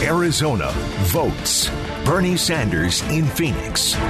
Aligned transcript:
Arizona 0.00 0.70
votes. 1.08 1.70
Bernie 2.04 2.36
Sanders 2.36 3.02
in 3.10 3.26
Phoenix. 3.26 3.94
In 3.94 4.00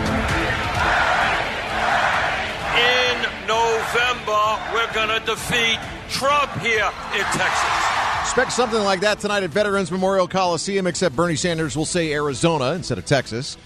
November, 3.46 4.58
we're 4.74 4.92
going 4.92 5.08
to 5.08 5.22
defeat 5.24 5.78
Trump 6.10 6.52
here 6.60 6.90
in 7.14 7.24
Texas. 7.32 7.70
Expect 8.20 8.52
something 8.52 8.80
like 8.80 9.00
that 9.00 9.18
tonight 9.20 9.42
at 9.42 9.50
Veterans 9.50 9.90
Memorial 9.90 10.28
Coliseum, 10.28 10.86
except 10.86 11.16
Bernie 11.16 11.36
Sanders 11.36 11.74
will 11.74 11.86
say 11.86 12.12
Arizona 12.12 12.72
instead 12.72 12.98
of 12.98 13.06
Texas. 13.06 13.56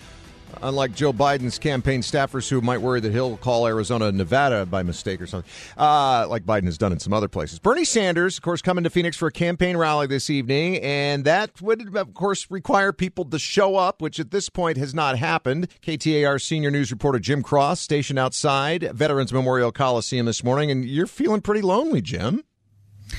Unlike 0.62 0.94
Joe 0.94 1.12
Biden's 1.12 1.58
campaign 1.58 2.02
staffers 2.02 2.48
who 2.48 2.60
might 2.60 2.78
worry 2.78 3.00
that 3.00 3.12
he'll 3.12 3.36
call 3.36 3.66
Arizona 3.66 4.12
Nevada 4.12 4.66
by 4.66 4.82
mistake 4.82 5.20
or 5.20 5.26
something, 5.26 5.50
uh, 5.76 6.26
like 6.28 6.44
Biden 6.44 6.64
has 6.64 6.78
done 6.78 6.92
in 6.92 6.98
some 6.98 7.12
other 7.12 7.28
places. 7.28 7.58
Bernie 7.58 7.84
Sanders, 7.84 8.36
of 8.36 8.42
course, 8.42 8.62
coming 8.62 8.84
to 8.84 8.90
Phoenix 8.90 9.16
for 9.16 9.28
a 9.28 9.32
campaign 9.32 9.76
rally 9.76 10.06
this 10.06 10.30
evening, 10.30 10.76
and 10.78 11.24
that 11.24 11.60
would, 11.62 11.96
of 11.96 12.14
course, 12.14 12.50
require 12.50 12.92
people 12.92 13.24
to 13.24 13.38
show 13.38 13.76
up, 13.76 14.02
which 14.02 14.20
at 14.20 14.30
this 14.30 14.48
point 14.48 14.76
has 14.76 14.94
not 14.94 15.18
happened. 15.18 15.68
KTAR 15.82 16.40
senior 16.40 16.70
news 16.70 16.90
reporter 16.90 17.18
Jim 17.18 17.42
Cross 17.42 17.80
stationed 17.80 18.18
outside 18.18 18.90
Veterans 18.92 19.32
Memorial 19.32 19.72
Coliseum 19.72 20.26
this 20.26 20.44
morning, 20.44 20.70
and 20.70 20.84
you're 20.84 21.06
feeling 21.06 21.40
pretty 21.40 21.62
lonely, 21.62 22.00
Jim. 22.00 22.44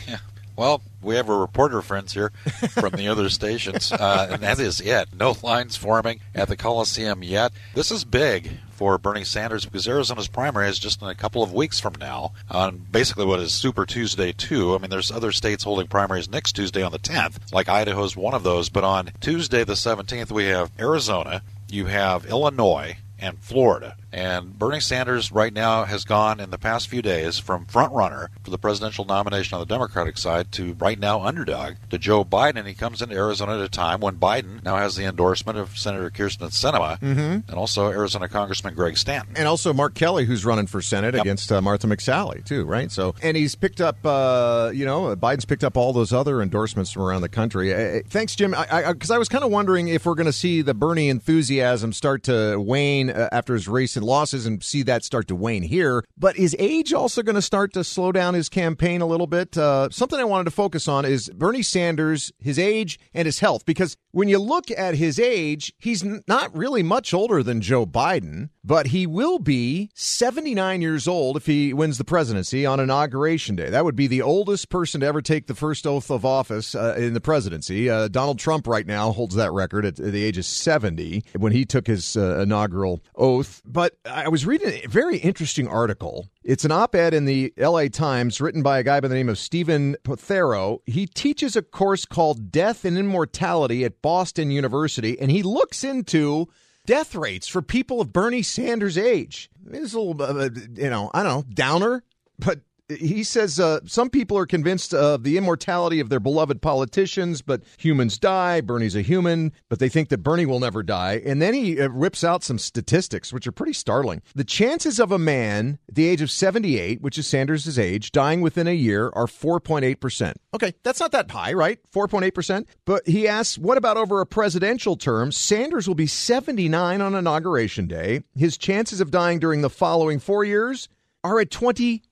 Yeah. 0.07 0.19
Well, 0.55 0.81
we 1.03 1.15
have 1.15 1.29
a 1.29 1.37
reporter 1.37 1.81
friends 1.81 2.13
here 2.13 2.31
from 2.71 2.91
the 2.91 3.07
other 3.07 3.29
stations, 3.29 3.91
uh, 3.93 4.27
and 4.31 4.41
that 4.41 4.59
is 4.59 4.81
it. 4.81 5.09
No 5.17 5.35
lines 5.43 5.75
forming 5.75 6.19
at 6.33 6.47
the 6.47 6.57
Coliseum 6.57 7.23
yet. 7.23 7.51
This 7.73 7.91
is 7.91 8.05
big 8.05 8.51
for 8.71 8.97
Bernie 8.97 9.23
Sanders 9.23 9.65
because 9.65 9.87
Arizona's 9.87 10.27
primary 10.27 10.67
is 10.67 10.79
just 10.79 11.01
in 11.01 11.07
a 11.07 11.15
couple 11.15 11.43
of 11.43 11.53
weeks 11.53 11.79
from 11.79 11.95
now 11.99 12.33
on 12.49 12.77
basically 12.91 13.25
what 13.25 13.39
is 13.39 13.53
Super 13.53 13.85
Tuesday 13.85 14.31
2. 14.31 14.75
I 14.75 14.77
mean, 14.79 14.89
there's 14.89 15.11
other 15.11 15.31
states 15.31 15.63
holding 15.63 15.87
primaries 15.87 16.29
next 16.29 16.53
Tuesday 16.53 16.81
on 16.81 16.91
the 16.91 16.99
10th, 16.99 17.53
like 17.53 17.69
Idaho's 17.69 18.15
one 18.17 18.33
of 18.33 18.43
those, 18.43 18.69
but 18.69 18.83
on 18.83 19.11
Tuesday 19.21 19.63
the 19.63 19.73
17th, 19.73 20.31
we 20.31 20.45
have 20.45 20.71
Arizona, 20.79 21.43
you 21.69 21.85
have 21.85 22.25
Illinois, 22.25 22.97
and 23.19 23.39
Florida. 23.39 23.95
And 24.13 24.57
Bernie 24.57 24.79
Sanders 24.79 25.31
right 25.31 25.51
now 25.51 25.85
has 25.85 26.05
gone 26.05 26.39
in 26.39 26.51
the 26.51 26.59
past 26.59 26.87
few 26.87 27.01
days 27.01 27.39
from 27.39 27.65
front 27.65 27.91
runner 27.93 28.29
for 28.43 28.51
the 28.51 28.59
presidential 28.59 29.05
nomination 29.05 29.55
on 29.55 29.59
the 29.59 29.65
Democratic 29.65 30.19
side 30.19 30.51
to 30.53 30.73
right 30.73 30.99
now 30.99 31.21
underdog 31.23 31.73
to 31.89 31.97
Joe 31.97 32.23
Biden. 32.23 32.67
He 32.67 32.75
comes 32.75 33.01
into 33.01 33.15
Arizona 33.15 33.55
at 33.55 33.61
a 33.61 33.69
time 33.69 34.01
when 34.01 34.17
Biden 34.17 34.63
now 34.63 34.77
has 34.77 34.95
the 34.95 35.05
endorsement 35.05 35.57
of 35.57 35.77
Senator 35.77 36.11
Kyrsten 36.11 36.47
Sinema 36.51 36.99
mm-hmm. 36.99 37.49
and 37.49 37.53
also 37.55 37.89
Arizona 37.89 38.29
Congressman 38.29 38.75
Greg 38.75 38.97
Stanton. 38.97 39.33
And 39.35 39.47
also 39.47 39.73
Mark 39.73 39.95
Kelly, 39.95 40.25
who's 40.25 40.45
running 40.45 40.67
for 40.67 40.81
Senate 40.81 41.15
yep. 41.15 41.23
against 41.23 41.51
uh, 41.51 41.59
Martha 41.61 41.87
McSally, 41.87 42.45
too, 42.45 42.65
right? 42.65 42.91
So, 42.91 43.15
And 43.23 43.35
he's 43.35 43.55
picked 43.55 43.81
up, 43.81 43.97
uh, 44.05 44.71
you 44.73 44.85
know, 44.85 45.15
Biden's 45.15 45.45
picked 45.45 45.63
up 45.63 45.75
all 45.75 45.91
those 45.91 46.13
other 46.13 46.39
endorsements 46.39 46.91
from 46.91 47.01
around 47.01 47.21
the 47.21 47.29
country. 47.29 47.73
Uh, 47.73 48.01
thanks, 48.07 48.35
Jim. 48.35 48.51
Because 48.51 49.09
I, 49.09 49.13
I, 49.13 49.15
I, 49.15 49.17
was 49.17 49.29
kind 49.29 49.43
of 49.43 49.49
wondering 49.49 49.87
if 49.87 50.05
we're 50.05 50.13
going 50.13 50.27
to 50.27 50.33
see 50.33 50.61
the 50.61 50.75
Bernie 50.75 51.09
enthusiasm 51.09 51.93
start 51.93 52.23
to 52.23 52.57
wane 52.59 53.09
uh, 53.09 53.29
after 53.31 53.55
his 53.55 53.67
losses 54.03 54.45
and 54.45 54.63
see 54.63 54.83
that 54.83 55.03
start 55.03 55.27
to 55.29 55.35
wane 55.35 55.63
here. 55.63 56.03
But 56.17 56.37
is 56.37 56.55
age 56.59 56.93
also 56.93 57.23
going 57.23 57.35
to 57.35 57.41
start 57.41 57.73
to 57.73 57.83
slow 57.83 58.11
down 58.11 58.33
his 58.33 58.49
campaign 58.49 59.01
a 59.01 59.05
little 59.05 59.27
bit? 59.27 59.57
Uh, 59.57 59.89
something 59.91 60.19
I 60.19 60.23
wanted 60.23 60.45
to 60.45 60.51
focus 60.51 60.87
on 60.87 61.05
is 61.05 61.29
Bernie 61.29 61.63
Sanders, 61.63 62.31
his 62.39 62.59
age, 62.59 62.99
and 63.13 63.25
his 63.25 63.39
health. 63.39 63.65
Because 63.65 63.97
when 64.11 64.27
you 64.27 64.39
look 64.39 64.69
at 64.71 64.95
his 64.95 65.19
age, 65.19 65.73
he's 65.79 66.03
not 66.27 66.55
really 66.55 66.83
much 66.83 67.13
older 67.13 67.41
than 67.41 67.61
Joe 67.61 67.85
Biden, 67.85 68.49
but 68.63 68.87
he 68.87 69.05
will 69.05 69.39
be 69.39 69.89
79 69.95 70.81
years 70.81 71.07
old 71.07 71.37
if 71.37 71.45
he 71.45 71.73
wins 71.73 71.97
the 71.97 72.03
presidency 72.03 72.65
on 72.65 72.79
Inauguration 72.79 73.55
Day. 73.55 73.69
That 73.69 73.83
would 73.85 73.95
be 73.95 74.07
the 74.07 74.21
oldest 74.21 74.69
person 74.69 75.01
to 75.01 75.07
ever 75.07 75.21
take 75.21 75.47
the 75.47 75.55
first 75.55 75.85
oath 75.85 76.09
of 76.09 76.25
office 76.25 76.73
uh, 76.73 76.95
in 76.97 77.13
the 77.13 77.21
presidency. 77.21 77.89
Uh, 77.89 78.07
Donald 78.07 78.39
Trump 78.39 78.67
right 78.67 78.87
now 78.87 79.11
holds 79.11 79.35
that 79.35 79.51
record 79.51 79.85
at, 79.85 79.95
the 79.95 80.23
age 80.23 80.37
of 80.37 80.45
70 80.45 81.23
when 81.37 81.51
he 81.51 81.65
took 81.65 81.87
his 81.87 82.15
uh, 82.15 82.39
inaugural 82.39 83.01
oath. 83.15 83.61
But 83.65 83.97
I 84.05 84.29
was 84.29 84.45
reading 84.45 84.69
a 84.69 84.87
very 84.87 85.17
interesting 85.17 85.67
article. 85.67 86.29
It's 86.43 86.65
an 86.65 86.71
op 86.71 86.95
ed 86.95 87.13
in 87.13 87.25
the 87.25 87.53
LA 87.57 87.87
Times 87.87 88.41
written 88.41 88.63
by 88.63 88.79
a 88.79 88.83
guy 88.83 88.99
by 88.99 89.07
the 89.07 89.15
name 89.15 89.29
of 89.29 89.37
Stephen 89.37 89.95
Prothero. 90.03 90.81
He 90.85 91.07
teaches 91.07 91.55
a 91.55 91.61
course 91.61 92.05
called 92.05 92.51
Death 92.51 92.85
and 92.85 92.97
Immortality 92.97 93.85
at 93.85 94.01
Boston 94.01 94.51
University, 94.51 95.19
and 95.19 95.31
he 95.31 95.41
looks 95.41 95.83
into 95.83 96.47
death 96.85 97.15
rates 97.15 97.47
for 97.47 97.61
people 97.61 98.01
of 98.01 98.13
Bernie 98.13 98.41
Sanders' 98.41 98.97
age. 98.97 99.49
It's 99.71 99.93
a 99.93 99.99
little, 99.99 100.21
uh, 100.21 100.45
uh, 100.45 100.49
you 100.75 100.89
know, 100.89 101.09
I 101.13 101.23
don't 101.23 101.47
know, 101.47 101.53
downer, 101.53 102.03
but 102.39 102.61
he 102.97 103.23
says 103.23 103.59
uh, 103.59 103.79
some 103.85 104.09
people 104.09 104.37
are 104.37 104.45
convinced 104.45 104.93
of 104.93 105.23
the 105.23 105.37
immortality 105.37 105.99
of 105.99 106.09
their 106.09 106.19
beloved 106.19 106.61
politicians, 106.61 107.41
but 107.41 107.63
humans 107.77 108.17
die. 108.17 108.61
Bernie's 108.61 108.95
a 108.95 109.01
human, 109.01 109.51
but 109.69 109.79
they 109.79 109.89
think 109.89 110.09
that 110.09 110.19
Bernie 110.19 110.45
will 110.45 110.59
never 110.59 110.83
die. 110.83 111.21
And 111.25 111.41
then 111.41 111.53
he 111.53 111.79
uh, 111.79 111.89
rips 111.89 112.23
out 112.23 112.43
some 112.43 112.57
statistics, 112.57 113.33
which 113.33 113.47
are 113.47 113.51
pretty 113.51 113.73
startling. 113.73 114.21
The 114.35 114.43
chances 114.43 114.99
of 114.99 115.11
a 115.11 115.19
man 115.19 115.79
at 115.89 115.95
the 115.95 116.07
age 116.07 116.21
of 116.21 116.31
78, 116.31 117.01
which 117.01 117.17
is 117.17 117.27
Sanders' 117.27 117.79
age, 117.79 118.11
dying 118.11 118.41
within 118.41 118.67
a 118.67 118.73
year 118.73 119.11
are 119.13 119.27
4.8%. 119.27 120.33
Okay, 120.53 120.73
that's 120.83 120.99
not 120.99 121.11
that 121.11 121.31
high, 121.31 121.53
right? 121.53 121.79
4.8%. 121.91 122.65
But 122.85 123.07
he 123.07 123.27
asks, 123.27 123.57
what 123.57 123.77
about 123.77 123.97
over 123.97 124.21
a 124.21 124.25
presidential 124.25 124.95
term? 124.95 125.31
Sanders 125.31 125.87
will 125.87 125.95
be 125.95 126.07
79 126.07 127.01
on 127.01 127.15
Inauguration 127.15 127.87
Day. 127.87 128.21
His 128.35 128.57
chances 128.57 129.01
of 129.01 129.11
dying 129.11 129.39
during 129.39 129.61
the 129.61 129.69
following 129.69 130.19
four 130.19 130.43
years 130.43 130.89
are 131.23 131.39
at 131.39 131.49
23 131.49 132.03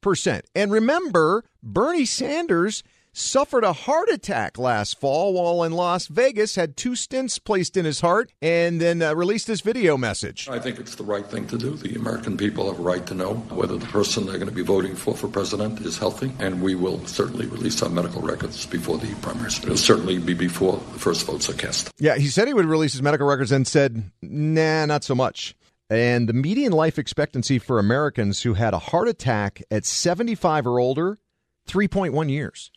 percent. 0.00 0.44
And 0.54 0.70
remember, 0.70 1.44
Bernie 1.62 2.04
Sanders 2.04 2.82
suffered 3.12 3.64
a 3.64 3.72
heart 3.72 4.08
attack 4.10 4.58
last 4.58 5.00
fall 5.00 5.32
while 5.32 5.64
in 5.64 5.72
Las 5.72 6.06
Vegas, 6.06 6.54
had 6.54 6.76
two 6.76 6.92
stents 6.92 7.42
placed 7.42 7.76
in 7.76 7.84
his 7.84 8.00
heart, 8.00 8.32
and 8.40 8.80
then 8.80 9.02
uh, 9.02 9.12
released 9.12 9.48
this 9.48 9.60
video 9.60 9.96
message. 9.96 10.48
I 10.48 10.60
think 10.60 10.78
it's 10.78 10.94
the 10.94 11.04
right 11.04 11.26
thing 11.26 11.46
to 11.48 11.58
do. 11.58 11.74
The 11.74 11.96
American 11.96 12.36
people 12.36 12.70
have 12.70 12.78
a 12.78 12.82
right 12.82 13.04
to 13.06 13.14
know 13.14 13.34
whether 13.34 13.76
the 13.76 13.86
person 13.86 14.26
they're 14.26 14.36
going 14.36 14.48
to 14.48 14.54
be 14.54 14.62
voting 14.62 14.94
for 14.94 15.16
for 15.16 15.26
president 15.26 15.80
is 15.80 15.98
healthy, 15.98 16.32
and 16.38 16.62
we 16.62 16.76
will 16.76 17.04
certainly 17.06 17.46
release 17.46 17.82
our 17.82 17.88
medical 17.88 18.22
records 18.22 18.66
before 18.66 18.98
the 18.98 19.12
primaries. 19.16 19.58
It'll 19.64 19.76
certainly 19.76 20.18
be 20.18 20.34
before 20.34 20.80
the 20.92 20.98
first 21.00 21.26
votes 21.26 21.48
are 21.50 21.54
cast. 21.54 21.90
Yeah, 21.98 22.16
he 22.16 22.28
said 22.28 22.46
he 22.46 22.54
would 22.54 22.66
release 22.66 22.92
his 22.92 23.02
medical 23.02 23.26
records 23.26 23.50
and 23.50 23.66
said, 23.66 24.12
nah, 24.22 24.86
not 24.86 25.02
so 25.02 25.16
much. 25.16 25.56
And 25.90 26.28
the 26.28 26.34
median 26.34 26.72
life 26.72 26.98
expectancy 26.98 27.58
for 27.58 27.78
Americans 27.78 28.42
who 28.42 28.54
had 28.54 28.74
a 28.74 28.78
heart 28.78 29.08
attack 29.08 29.62
at 29.70 29.86
75 29.86 30.66
or 30.66 30.78
older, 30.78 31.18
3.1 31.66 32.30
years. 32.30 32.70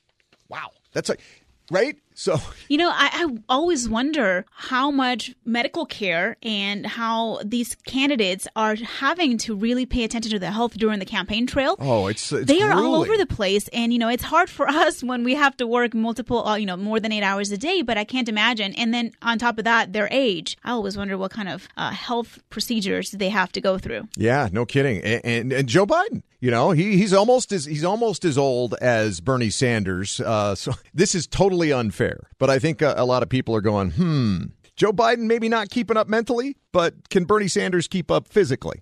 Wow. 0.48 0.72
That's 0.94 1.10
like, 1.10 1.22
right? 1.70 1.98
So, 2.14 2.40
you 2.68 2.78
know, 2.78 2.90
I, 2.90 3.10
I, 3.14 3.38
always 3.50 3.88
wonder 3.88 4.46
how 4.52 4.92
much 4.92 5.34
medical 5.46 5.86
care 5.86 6.38
and 6.44 6.86
how 6.86 7.40
these 7.44 7.76
candidates 7.86 8.48
are 8.56 8.76
having 8.76 9.38
to 9.40 9.56
really 9.56 9.86
pay 9.86 10.04
attention 10.04 10.32
to 10.32 10.40
their 10.40 10.52
health 10.52 10.74
during 10.74 11.00
the 11.00 11.06
campaign 11.06 11.48
trail. 11.48 11.76
Oh, 11.80 12.08
it's, 12.08 12.32
it's 12.32 12.48
they 12.48 12.62
are 12.62 12.72
grueling. 12.72 12.86
all 12.86 13.02
over 13.02 13.18
the 13.18 13.26
place, 13.26 13.68
and 13.70 13.94
you 13.94 14.00
know, 14.00 14.10
it's 14.10 14.24
hard 14.24 14.50
for 14.50 14.68
us 14.68 15.04
when 15.12 15.24
we 15.24 15.36
have 15.36 15.56
to 15.58 15.68
work 15.68 15.94
multiple, 15.94 16.48
uh, 16.48 16.56
you 16.56 16.66
know, 16.66 16.78
more 16.78 17.00
than 17.00 17.12
eight 17.12 17.24
hours 17.24 17.52
a 17.52 17.58
day. 17.58 17.82
But 17.82 17.98
I 17.98 18.04
can't 18.04 18.30
imagine. 18.30 18.74
And 18.76 18.94
then 18.94 19.12
on 19.22 19.40
top 19.40 19.58
of 19.58 19.64
that, 19.64 19.94
their 19.94 20.10
age. 20.12 20.58
I 20.64 20.72
always 20.72 20.98
wonder 20.98 21.18
what 21.18 21.32
kind 21.32 21.50
of 21.50 21.68
uh, 21.78 21.92
health 21.92 22.40
procedures 22.50 23.12
they 23.12 23.30
have 23.30 23.52
to 23.54 23.62
go 23.62 23.78
through. 23.78 24.08
Yeah, 24.16 24.50
no 24.52 24.66
kidding. 24.66 25.02
And, 25.02 25.22
and, 25.24 25.54
and 25.54 25.68
Joe 25.68 25.86
Biden, 25.86 26.24
you 26.42 26.50
know, 26.50 26.72
he, 26.72 26.98
he's 26.98 27.14
almost 27.14 27.52
as 27.52 27.66
he's 27.66 27.84
almost 27.84 28.26
as 28.26 28.38
old 28.38 28.74
as 28.82 29.22
Bernie 29.22 29.52
Sanders. 29.52 30.20
Uh, 30.20 30.56
so 30.56 30.74
this 30.94 31.16
is 31.16 31.28
totally 31.28 31.72
unfair. 31.72 32.01
But 32.40 32.50
I 32.50 32.60
think 32.60 32.82
a, 32.82 32.94
a 32.98 33.06
lot 33.06 33.24
of 33.24 33.30
people 33.30 33.56
are 33.56 33.62
going, 33.62 33.92
hmm, 33.92 34.38
Joe 34.76 34.92
Biden 34.92 35.26
maybe 35.26 35.50
not 35.50 35.70
keeping 35.70 35.98
up 35.98 36.08
mentally, 36.08 36.58
but 36.72 37.10
can 37.10 37.26
Bernie 37.26 37.48
Sanders 37.48 37.88
keep 37.88 38.10
up 38.10 38.28
physically? 38.28 38.82